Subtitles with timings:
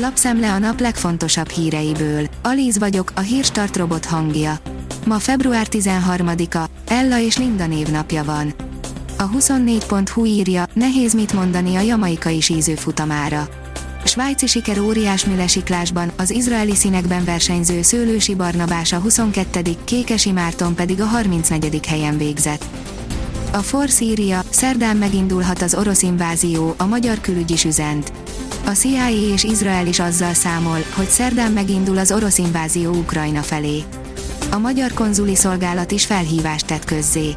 [0.00, 2.28] Lapszemle a nap legfontosabb híreiből.
[2.42, 4.58] Alíz vagyok, a hírstart robot hangja.
[5.06, 8.54] Ma február 13-a, Ella és Linda névnapja van.
[9.18, 13.48] A 24.hu írja, nehéz mit mondani a jamaikai síző futamára.
[14.04, 21.00] Svájci siker óriás mülesiklásban, az izraeli színekben versenyző Szőlősi Barnabás a 22., Kékesi Márton pedig
[21.00, 21.86] a 34.
[21.86, 22.64] helyen végzett.
[23.52, 28.12] A Force írja, szerdán megindulhat az orosz invázió, a magyar külügy is üzent.
[28.68, 33.82] A CIA és Izrael is azzal számol, hogy szerdán megindul az orosz invázió Ukrajna felé.
[34.50, 37.32] A magyar konzuli szolgálat is felhívást tett közzé.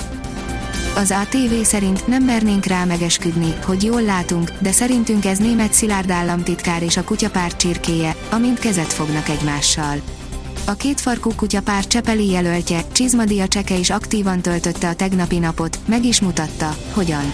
[0.96, 6.10] Az ATV szerint nem mernénk rá megesküdni, hogy jól látunk, de szerintünk ez német Szilárd
[6.10, 10.02] államtitkár és a kutyapárt csirkéje, amint kezet fognak egymással.
[10.66, 16.22] A kétfarkú kutyapár Csepeli jelöltje, Csizmadia Cseke is aktívan töltötte a tegnapi napot, meg is
[16.22, 17.34] mutatta, hogyan.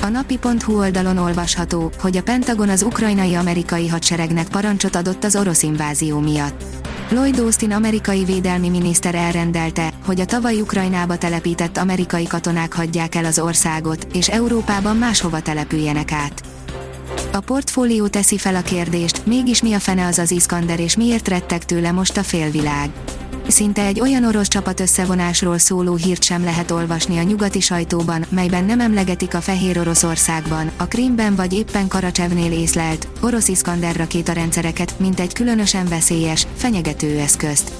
[0.00, 5.62] A napi.hu oldalon olvasható, hogy a Pentagon az ukrajnai amerikai hadseregnek parancsot adott az orosz
[5.62, 6.62] invázió miatt.
[7.10, 13.24] Lloyd Austin amerikai védelmi miniszter elrendelte, hogy a tavaly Ukrajnába telepített amerikai katonák hagyják el
[13.24, 16.42] az országot, és Európában máshova települjenek át.
[17.32, 21.28] A portfólió teszi fel a kérdést, mégis mi a fene az az Iskander és miért
[21.28, 22.90] retteg tőle most a félvilág.
[23.48, 28.64] Szinte egy olyan orosz csapat összevonásról szóló hírt sem lehet olvasni a nyugati sajtóban, melyben
[28.64, 35.20] nem emlegetik a Fehér Oroszországban, a Krímben vagy éppen Karacsevnél észlelt, orosz Iskander rakétarendszereket, mint
[35.20, 37.72] egy különösen veszélyes, fenyegető eszközt.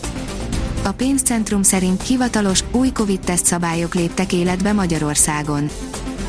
[0.84, 5.68] A pénzcentrum szerint hivatalos, új Covid-teszt szabályok léptek életbe Magyarországon.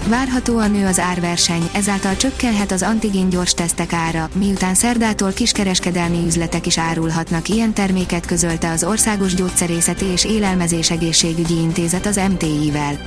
[0.07, 6.65] Várhatóan nő az árverseny, ezáltal csökkenhet az antigén gyors tesztek ára, miután szerdától kiskereskedelmi üzletek
[6.65, 12.97] is árulhatnak ilyen terméket közölte az Országos Gyógyszerészeti és Élelmezés Egészségügyi Intézet az MTI-vel.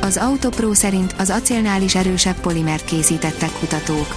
[0.00, 4.16] Az Autopro szerint az acélnál is erősebb polimert készítettek kutatók.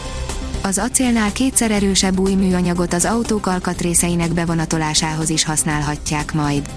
[0.63, 6.69] Az acélnál kétszer erősebb új műanyagot az autók alkatrészeinek bevonatolásához is használhatják majd.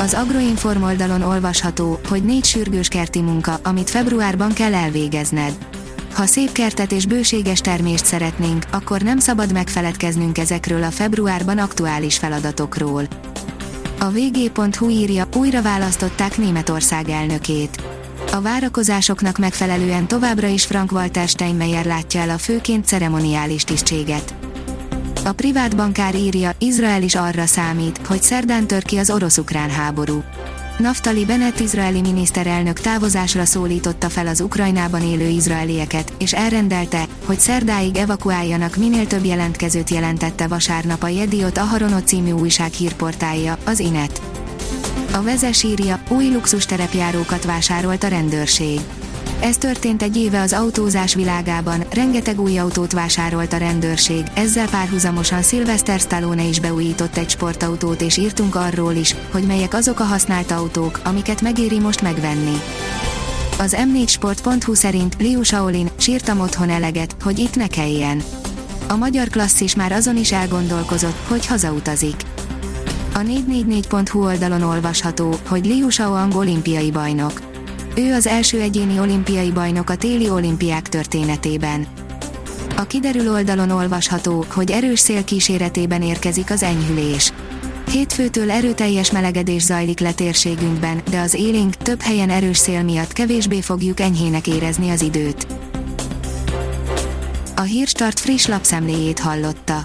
[0.00, 5.52] Az Agroinform oldalon olvasható, hogy négy sürgős kerti munka, amit februárban kell elvégezned.
[6.14, 12.18] Ha szép kertet és bőséges termést szeretnénk, akkor nem szabad megfeledkeznünk ezekről a februárban aktuális
[12.18, 13.02] feladatokról.
[14.00, 17.82] A vg.hu írja, újra választották Németország elnökét.
[18.32, 24.34] A várakozásoknak megfelelően továbbra is Frank-Walter Steinmeier látja el a főként ceremoniális tisztséget.
[25.26, 30.22] A privát bankár írja, Izrael is arra számít, hogy szerdán tör ki az orosz-ukrán háború.
[30.78, 37.96] Naftali Bennett izraeli miniszterelnök távozásra szólította fel az Ukrajnában élő izraelieket, és elrendelte, hogy szerdáig
[37.96, 44.20] evakuáljanak minél több jelentkezőt jelentette vasárnap a Jediot Aharonot című újság hírportálja, az Inet.
[45.12, 48.80] A vezes írja, új luxus terepjárókat vásárolt a rendőrség.
[49.40, 55.42] Ez történt egy éve az autózás világában, rengeteg új autót vásárolt a rendőrség, ezzel párhuzamosan
[55.42, 60.50] Sylvester Stallone is beújított egy sportautót és írtunk arról is, hogy melyek azok a használt
[60.50, 62.60] autók, amiket megéri most megvenni.
[63.58, 68.22] Az m4sport.hu szerint Liu Shaolin sírtam otthon eleget, hogy itt ne kelljen.
[68.88, 72.22] A magyar klasszis már azon is elgondolkozott, hogy hazautazik.
[73.14, 77.55] A 444.hu oldalon olvasható, hogy Liu Shao olimpiai bajnok.
[77.98, 81.86] Ő az első egyéni olimpiai bajnok a téli olimpiák történetében.
[82.76, 87.32] A kiderül oldalon olvasható, hogy erős szél kíséretében érkezik az enyhülés.
[87.90, 93.60] Hétfőtől erőteljes melegedés zajlik le térségünkben, de az élénk, több helyen erős szél miatt kevésbé
[93.60, 95.46] fogjuk enyhének érezni az időt.
[97.56, 99.84] A Hírstart friss lapszemléjét hallotta.